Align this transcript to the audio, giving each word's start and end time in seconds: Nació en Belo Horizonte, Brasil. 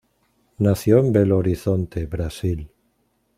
Nació 0.57 0.97
en 0.97 1.11
Belo 1.13 1.37
Horizonte, 1.37 2.07
Brasil. 2.07 2.71